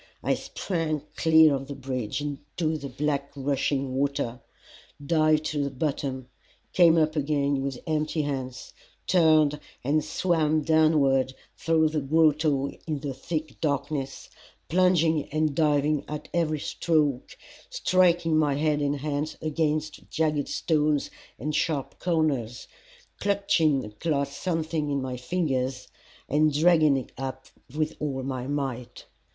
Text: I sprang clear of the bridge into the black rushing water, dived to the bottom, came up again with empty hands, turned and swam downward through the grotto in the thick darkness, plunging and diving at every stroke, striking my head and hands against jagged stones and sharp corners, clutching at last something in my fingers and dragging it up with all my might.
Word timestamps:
I 0.23 0.33
sprang 0.33 1.03
clear 1.15 1.53
of 1.53 1.67
the 1.67 1.75
bridge 1.75 2.21
into 2.21 2.75
the 2.75 2.89
black 2.89 3.29
rushing 3.35 3.93
water, 3.93 4.39
dived 5.05 5.45
to 5.51 5.63
the 5.63 5.69
bottom, 5.69 6.27
came 6.73 6.97
up 6.97 7.15
again 7.15 7.61
with 7.61 7.77
empty 7.85 8.23
hands, 8.23 8.73
turned 9.05 9.59
and 9.83 10.03
swam 10.03 10.63
downward 10.63 11.35
through 11.55 11.89
the 11.89 12.01
grotto 12.01 12.71
in 12.87 13.01
the 13.01 13.13
thick 13.13 13.61
darkness, 13.61 14.27
plunging 14.69 15.25
and 15.25 15.53
diving 15.53 16.03
at 16.07 16.29
every 16.33 16.59
stroke, 16.59 17.37
striking 17.69 18.35
my 18.35 18.55
head 18.55 18.81
and 18.81 19.01
hands 19.01 19.37
against 19.39 20.09
jagged 20.09 20.47
stones 20.47 21.11
and 21.37 21.53
sharp 21.55 21.99
corners, 21.99 22.67
clutching 23.19 23.85
at 23.85 24.03
last 24.03 24.41
something 24.41 24.89
in 24.89 24.99
my 24.99 25.15
fingers 25.15 25.89
and 26.27 26.51
dragging 26.59 26.97
it 26.97 27.11
up 27.19 27.45
with 27.75 27.95
all 27.99 28.23
my 28.23 28.47
might. 28.47 29.05